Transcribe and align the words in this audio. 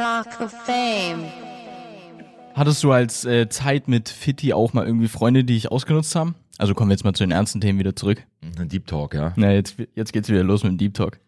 Talk 0.00 0.40
of 0.40 0.50
Fame. 0.50 1.26
Hattest 2.54 2.82
du 2.82 2.90
als 2.90 3.26
äh, 3.26 3.50
Zeit 3.50 3.86
mit 3.86 4.08
Fitti 4.08 4.54
auch 4.54 4.72
mal 4.72 4.86
irgendwie 4.86 5.08
Freunde, 5.08 5.44
die 5.44 5.52
dich 5.52 5.70
ausgenutzt 5.70 6.16
haben? 6.16 6.36
Also 6.56 6.72
kommen 6.72 6.88
wir 6.88 6.94
jetzt 6.94 7.04
mal 7.04 7.12
zu 7.12 7.22
den 7.22 7.32
ernsten 7.32 7.60
Themen 7.60 7.78
wieder 7.78 7.94
zurück. 7.94 8.24
Deep 8.40 8.86
Talk, 8.86 9.12
ja. 9.12 9.34
Na, 9.36 9.52
jetzt, 9.52 9.76
jetzt 9.94 10.14
geht's 10.14 10.30
wieder 10.30 10.42
los 10.42 10.62
mit 10.62 10.72
dem 10.72 10.78
Deep 10.78 10.94
Talk. 10.94 11.20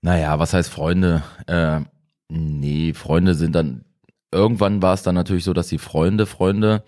Naja, 0.00 0.38
was 0.38 0.54
heißt 0.54 0.70
Freunde? 0.70 1.24
Äh, 1.48 1.80
nee, 2.28 2.92
Freunde 2.92 3.34
sind 3.34 3.56
dann, 3.56 3.84
irgendwann 4.30 4.80
war 4.80 4.94
es 4.94 5.02
dann 5.02 5.16
natürlich 5.16 5.42
so, 5.42 5.52
dass 5.52 5.66
die 5.66 5.78
Freunde, 5.78 6.26
Freunde 6.26 6.84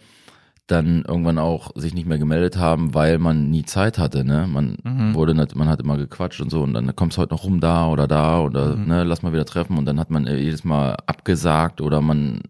dann 0.71 1.05
irgendwann 1.07 1.39
auch 1.39 1.71
sich 1.75 1.95
nicht 1.95 2.07
mehr 2.07 2.19
gemeldet 2.19 2.57
haben, 2.57 2.95
weil 2.95 3.19
man 3.19 3.51
nie 3.51 3.65
Zeit 3.65 3.99
hatte, 3.99 4.25
ne? 4.25 4.47
Man 4.47 4.77
Mhm. 4.85 5.15
wurde 5.15 5.35
nicht, 5.35 5.55
man 5.57 5.69
hat 5.69 5.81
immer 5.81 5.97
gequatscht 5.97 6.41
und 6.41 6.51
so 6.51 6.63
und 6.63 6.75
dann 6.75 6.95
kommst 6.97 7.17
du 7.17 7.23
heute 7.23 7.35
noch 7.35 7.45
rum 7.45 7.61
da 7.61 7.89
oder 7.89 8.07
da 8.07 8.41
oder 8.41 8.77
Mhm. 8.77 8.87
ne, 8.87 9.05
lass 9.05 9.23
mal 9.23 9.33
wieder 9.33 9.45
treffen 9.45 9.77
und 9.79 9.85
dann 9.87 9.99
hat 9.99 10.11
man 10.11 10.27
äh, 10.27 10.37
jedes 10.37 10.65
Mal 10.65 10.97
abgesagt 11.07 11.81
oder 11.81 12.01
man 12.01 12.41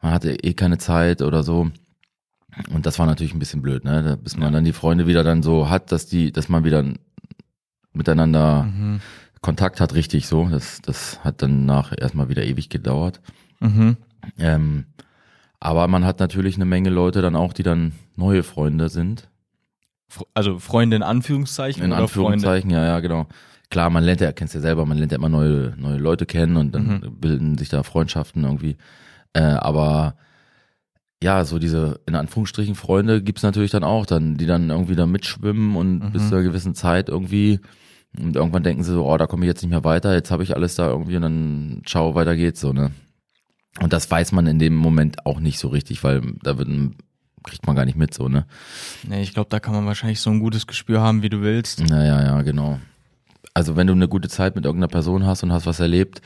man 0.00 0.12
hatte 0.12 0.32
eh 0.42 0.54
keine 0.54 0.78
Zeit 0.78 1.22
oder 1.22 1.42
so. 1.44 1.70
Und 2.74 2.86
das 2.86 2.98
war 2.98 3.06
natürlich 3.06 3.32
ein 3.34 3.38
bisschen 3.38 3.62
blöd, 3.62 3.84
ne? 3.84 4.18
Bis 4.22 4.36
man 4.36 4.48
Ja. 4.48 4.50
dann 4.50 4.64
die 4.64 4.72
Freunde 4.72 5.06
wieder 5.06 5.22
dann 5.24 5.42
so 5.42 5.70
hat, 5.70 5.90
dass 5.92 6.06
die, 6.06 6.32
dass 6.32 6.48
man 6.48 6.64
wieder 6.64 6.84
miteinander 7.92 8.64
Mhm. 8.64 9.00
Kontakt 9.40 9.80
hat, 9.80 9.94
richtig 9.94 10.26
so. 10.28 10.48
Das, 10.48 10.80
das 10.82 11.22
hat 11.24 11.42
dann 11.42 11.66
nach 11.66 11.92
erstmal 11.96 12.28
wieder 12.28 12.44
ewig 12.44 12.68
gedauert. 12.68 13.20
Mhm. 13.60 13.96
Ähm, 14.38 14.86
aber 15.64 15.86
man 15.88 16.04
hat 16.04 16.18
natürlich 16.20 16.56
eine 16.56 16.64
Menge 16.64 16.90
Leute 16.90 17.22
dann 17.22 17.36
auch, 17.36 17.52
die 17.52 17.62
dann 17.62 17.92
neue 18.16 18.42
Freunde 18.42 18.88
sind. 18.88 19.28
Also 20.34 20.58
Freunde 20.58 20.96
in 20.96 21.02
Anführungszeichen 21.02 21.82
In 21.84 21.92
Anführungszeichen, 21.92 22.70
ja, 22.70 22.84
ja, 22.84 23.00
genau. 23.00 23.26
Klar, 23.70 23.88
man 23.88 24.04
lernt 24.04 24.20
ja, 24.20 24.32
kennst 24.32 24.54
ja 24.54 24.60
selber, 24.60 24.84
man 24.84 24.98
lernt 24.98 25.12
ja 25.12 25.16
immer 25.18 25.30
neue, 25.30 25.72
neue 25.78 25.96
Leute 25.96 26.26
kennen 26.26 26.56
und 26.56 26.74
dann 26.74 26.86
Mhm. 27.02 27.20
bilden 27.20 27.58
sich 27.58 27.68
da 27.70 27.82
Freundschaften 27.82 28.44
irgendwie. 28.44 28.76
Äh, 29.32 29.40
aber 29.42 30.16
ja, 31.22 31.44
so 31.44 31.58
diese 31.58 32.00
in 32.06 32.14
Anführungsstrichen 32.16 32.74
Freunde 32.74 33.22
gibt's 33.22 33.42
natürlich 33.44 33.70
dann 33.70 33.84
auch, 33.84 34.04
dann, 34.04 34.36
die 34.36 34.46
dann 34.46 34.68
irgendwie 34.68 34.96
da 34.96 35.06
mitschwimmen 35.06 35.76
und 35.76 36.00
Mhm. 36.00 36.10
bis 36.12 36.28
zu 36.28 36.34
einer 36.34 36.44
gewissen 36.44 36.74
Zeit 36.74 37.08
irgendwie 37.08 37.60
und 38.20 38.36
irgendwann 38.36 38.62
denken 38.64 38.82
sie 38.82 38.92
so, 38.92 39.06
oh, 39.06 39.16
da 39.16 39.26
komme 39.26 39.44
ich 39.44 39.48
jetzt 39.48 39.62
nicht 39.62 39.70
mehr 39.70 39.84
weiter, 39.84 40.12
jetzt 40.12 40.30
habe 40.30 40.42
ich 40.42 40.54
alles 40.54 40.74
da 40.74 40.88
irgendwie 40.90 41.16
und 41.16 41.22
dann 41.22 41.82
ciao, 41.86 42.14
weiter 42.14 42.36
geht's 42.36 42.60
so, 42.60 42.72
ne? 42.74 42.90
Und 43.80 43.92
das 43.92 44.10
weiß 44.10 44.32
man 44.32 44.46
in 44.46 44.58
dem 44.58 44.74
Moment 44.76 45.24
auch 45.26 45.40
nicht 45.40 45.58
so 45.58 45.68
richtig, 45.68 46.04
weil 46.04 46.20
da 46.42 46.58
wird, 46.58 46.68
ein- 46.68 46.96
kriegt 47.44 47.66
man 47.66 47.74
gar 47.74 47.84
nicht 47.84 47.96
mit 47.96 48.14
so, 48.14 48.28
ne? 48.28 48.46
Nee, 49.02 49.22
ich 49.22 49.32
glaube, 49.34 49.48
da 49.50 49.58
kann 49.60 49.74
man 49.74 49.86
wahrscheinlich 49.86 50.20
so 50.20 50.30
ein 50.30 50.38
gutes 50.40 50.66
Gespür 50.66 51.00
haben, 51.00 51.22
wie 51.22 51.28
du 51.30 51.40
willst. 51.42 51.80
Naja, 51.80 52.22
ja, 52.22 52.42
genau. 52.42 52.78
Also 53.54 53.74
wenn 53.76 53.86
du 53.86 53.92
eine 53.94 54.08
gute 54.08 54.28
Zeit 54.28 54.54
mit 54.54 54.64
irgendeiner 54.64 54.88
Person 54.88 55.26
hast 55.26 55.42
und 55.42 55.52
hast 55.52 55.66
was 55.66 55.80
erlebt, 55.80 56.22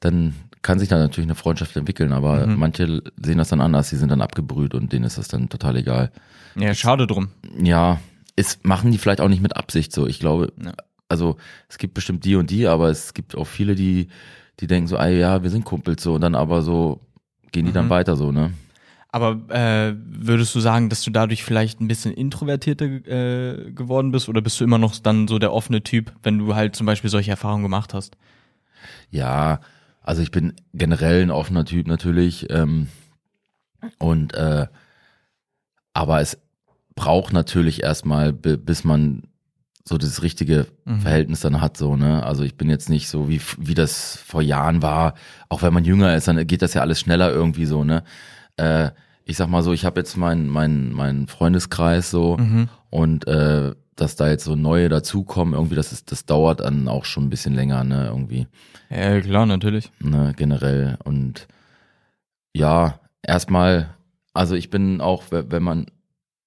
dann 0.00 0.34
kann 0.62 0.78
sich 0.78 0.88
da 0.88 0.96
natürlich 0.98 1.26
eine 1.26 1.34
Freundschaft 1.34 1.76
entwickeln, 1.76 2.12
aber 2.12 2.46
Mhm. 2.46 2.58
manche 2.58 3.02
sehen 3.20 3.38
das 3.38 3.48
dann 3.48 3.60
anders, 3.60 3.90
die 3.90 3.96
sind 3.96 4.10
dann 4.10 4.20
abgebrüht 4.22 4.74
und 4.74 4.92
denen 4.92 5.04
ist 5.04 5.18
das 5.18 5.28
dann 5.28 5.48
total 5.48 5.76
egal. 5.76 6.10
Ja, 6.56 6.72
schade 6.74 7.06
drum. 7.06 7.28
Ja, 7.60 8.00
es 8.36 8.60
machen 8.62 8.90
die 8.92 8.98
vielleicht 8.98 9.20
auch 9.20 9.28
nicht 9.28 9.42
mit 9.42 9.56
Absicht 9.56 9.92
so. 9.92 10.06
Ich 10.06 10.20
glaube, 10.20 10.52
Ja. 10.64 10.72
also 11.08 11.36
es 11.68 11.78
gibt 11.78 11.94
bestimmt 11.94 12.24
die 12.24 12.36
und 12.36 12.50
die, 12.50 12.66
aber 12.66 12.88
es 12.90 13.12
gibt 13.12 13.34
auch 13.36 13.46
viele, 13.46 13.74
die, 13.74 14.08
die 14.60 14.66
denken 14.66 14.86
so, 14.88 14.96
ah 14.96 15.06
ja, 15.08 15.42
wir 15.42 15.50
sind 15.50 15.64
Kumpels 15.64 16.02
so 16.02 16.14
und 16.14 16.20
dann 16.20 16.34
aber 16.34 16.62
so 16.62 17.00
gehen 17.52 17.66
die 17.66 17.72
dann 17.72 17.86
Mhm. 17.86 17.90
weiter 17.90 18.16
so, 18.16 18.32
ne? 18.32 18.52
Aber 19.10 19.40
äh, 19.54 19.94
würdest 19.96 20.52
du 20.56 20.60
sagen, 20.60 20.88
dass 20.88 21.02
du 21.02 21.10
dadurch 21.12 21.44
vielleicht 21.44 21.80
ein 21.80 21.86
bisschen 21.86 22.12
introvertierter 22.12 22.84
äh, 22.86 23.70
geworden 23.70 24.10
bist 24.10 24.28
oder 24.28 24.40
bist 24.42 24.58
du 24.60 24.64
immer 24.64 24.78
noch 24.78 24.98
dann 24.98 25.28
so 25.28 25.38
der 25.38 25.52
offene 25.52 25.82
Typ, 25.84 26.12
wenn 26.24 26.38
du 26.38 26.54
halt 26.56 26.74
zum 26.74 26.86
Beispiel 26.86 27.10
solche 27.10 27.30
Erfahrungen 27.30 27.62
gemacht 27.62 27.94
hast? 27.94 28.16
Ja, 29.10 29.60
also 30.02 30.20
ich 30.20 30.32
bin 30.32 30.54
generell 30.72 31.22
ein 31.22 31.30
offener 31.30 31.64
Typ 31.64 31.86
natürlich. 31.86 32.50
Ähm, 32.50 32.88
und 33.98 34.34
äh, 34.34 34.66
aber 35.92 36.20
es 36.20 36.38
braucht 36.96 37.32
natürlich 37.32 37.82
erstmal, 37.82 38.32
bi- 38.32 38.56
bis 38.56 38.84
man 38.84 39.22
so 39.86 39.98
das 39.98 40.22
richtige 40.22 40.66
Mhm. 40.86 41.00
Verhältnis 41.00 41.40
dann 41.40 41.60
hat, 41.60 41.76
so, 41.76 41.94
ne? 41.96 42.22
Also 42.24 42.42
ich 42.42 42.56
bin 42.56 42.70
jetzt 42.70 42.88
nicht 42.88 43.08
so, 43.08 43.28
wie, 43.28 43.40
wie 43.58 43.74
das 43.74 44.16
vor 44.16 44.40
Jahren 44.42 44.80
war. 44.82 45.14
Auch 45.50 45.62
wenn 45.62 45.74
man 45.74 45.84
jünger 45.84 46.16
ist, 46.16 46.26
dann 46.28 46.46
geht 46.46 46.62
das 46.62 46.72
ja 46.74 46.80
alles 46.80 47.00
schneller 47.00 47.30
irgendwie 47.30 47.66
so, 47.66 47.84
ne? 47.84 48.02
Äh, 48.56 48.90
ich 49.26 49.36
sag 49.36 49.48
mal 49.48 49.62
so, 49.62 49.72
ich 49.72 49.84
habe 49.84 50.00
jetzt 50.00 50.16
meinen 50.16 50.48
mein, 50.48 50.92
mein 50.92 51.26
Freundeskreis 51.26 52.10
so 52.10 52.36
Mhm. 52.38 52.68
und 52.90 53.26
äh, 53.26 53.74
dass 53.96 54.16
da 54.16 54.28
jetzt 54.28 54.44
so 54.44 54.56
neue 54.56 54.88
dazukommen, 54.88 55.54
irgendwie, 55.54 55.76
das 55.76 55.92
ist, 55.92 56.10
das 56.10 56.24
dauert 56.26 56.60
dann 56.60 56.88
auch 56.88 57.04
schon 57.04 57.24
ein 57.26 57.30
bisschen 57.30 57.54
länger, 57.54 57.84
ne, 57.84 58.06
irgendwie 58.06 58.48
Ja, 58.90 59.20
klar, 59.20 59.46
natürlich. 59.46 59.92
ne, 60.00 60.32
generell. 60.36 60.98
Und 61.04 61.46
ja, 62.54 62.98
erstmal, 63.22 63.94
also 64.32 64.54
ich 64.54 64.70
bin 64.70 65.00
auch, 65.00 65.24
we- 65.30 65.46
wenn 65.50 65.62
man, 65.62 65.86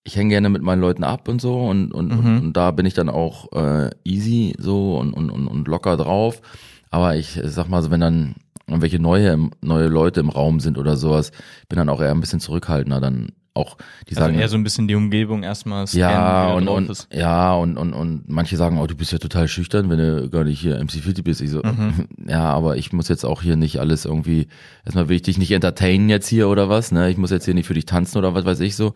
ich 0.07 0.15
hänge 0.15 0.29
gerne 0.29 0.49
mit 0.49 0.61
meinen 0.61 0.81
Leuten 0.81 1.03
ab 1.03 1.27
und 1.27 1.41
so 1.41 1.59
und, 1.67 1.91
und, 1.91 2.07
Mhm. 2.11 2.19
und, 2.19 2.37
und 2.45 2.53
da 2.57 2.71
bin 2.71 2.85
ich 2.85 2.93
dann 2.93 3.09
auch 3.09 3.51
äh, 3.51 3.89
easy 4.05 4.55
so 4.57 4.97
und, 4.97 5.13
und, 5.13 5.29
und, 5.29 5.47
und 5.47 5.67
locker 5.67 5.97
drauf. 5.97 6.41
Aber 6.89 7.15
ich 7.17 7.39
sag 7.43 7.67
mal 7.67 7.83
so, 7.83 7.91
wenn 7.91 7.99
dann 7.99 8.35
irgendwelche 8.67 8.99
neue, 8.99 9.49
neue 9.61 9.87
Leute 9.87 10.21
im 10.21 10.29
Raum 10.29 10.61
sind 10.61 10.77
oder 10.77 10.95
sowas, 10.95 11.31
bin 11.67 11.77
dann 11.77 11.89
auch 11.89 12.01
eher 12.01 12.11
ein 12.11 12.21
bisschen 12.21 12.39
zurückhaltender, 12.39 13.01
dann 13.01 13.29
auch, 13.53 13.75
die 14.07 14.15
Also 14.15 14.21
sagen, 14.21 14.37
eher 14.39 14.47
so 14.49 14.55
ein 14.55 14.63
bisschen 14.63 14.87
die 14.87 14.93
Umgebung 14.95 15.41
erstmal 15.43 15.87
scannen, 15.87 16.09
ja, 16.09 16.53
und, 16.53 16.67
und, 16.67 17.07
ja, 17.11 17.53
und, 17.55 17.75
und, 17.75 17.93
und 17.93 18.29
manche 18.29 18.55
sagen, 18.55 18.77
oh, 18.79 18.85
du 18.87 18.95
bist 18.95 19.11
ja 19.11 19.17
total 19.17 19.47
schüchtern, 19.47 19.89
wenn 19.89 19.97
du 19.97 20.29
gar 20.29 20.43
nicht 20.43 20.59
hier 20.61 20.79
MC50 20.79 21.23
bist. 21.23 21.41
Ich 21.41 21.49
so, 21.49 21.61
Mhm. 21.63 22.07
ja, 22.29 22.43
aber 22.45 22.77
ich 22.77 22.93
muss 22.93 23.09
jetzt 23.09 23.25
auch 23.25 23.41
hier 23.41 23.55
nicht 23.55 23.79
alles 23.79 24.05
irgendwie, 24.05 24.47
erstmal 24.85 25.09
will 25.09 25.15
ich 25.17 25.23
dich 25.23 25.37
nicht 25.39 25.51
entertainen 25.51 26.07
jetzt 26.07 26.27
hier 26.27 26.47
oder 26.49 26.69
was, 26.69 26.91
ne? 26.91 27.09
Ich 27.09 27.17
muss 27.17 27.31
jetzt 27.31 27.45
hier 27.45 27.55
nicht 27.55 27.67
für 27.67 27.73
dich 27.73 27.85
tanzen 27.85 28.17
oder 28.19 28.33
was 28.35 28.45
weiß 28.45 28.59
ich 28.61 28.75
so. 28.75 28.93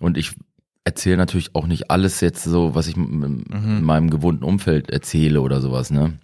Und 0.00 0.16
ich 0.16 0.32
erzähle 0.88 1.18
natürlich 1.18 1.54
auch 1.54 1.66
nicht 1.66 1.90
alles 1.90 2.20
jetzt 2.20 2.42
so, 2.44 2.74
was 2.74 2.86
ich 2.88 2.96
Mhm. 2.96 3.44
in 3.52 3.82
meinem 3.84 4.10
gewohnten 4.10 4.42
Umfeld 4.44 4.90
erzähle 4.90 5.40
oder 5.42 5.60
sowas, 5.60 5.90
ne? 5.90 6.14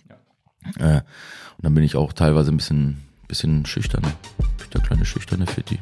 Äh, 0.78 0.96
und 1.56 1.62
dann 1.62 1.74
bin 1.74 1.84
ich 1.84 1.94
auch 1.96 2.12
teilweise 2.14 2.50
ein 2.50 2.56
bisschen, 2.56 3.02
bisschen 3.28 3.66
schüchtern. 3.66 4.02
Bin 4.02 4.66
der 4.72 4.80
kleine 4.80 5.04
schüchterne 5.04 5.46
Fitti. 5.46 5.78